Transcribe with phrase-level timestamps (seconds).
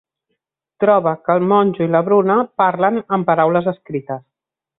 [0.83, 4.27] Troba que el monjo i la Bruna parlen amb paraules escrites.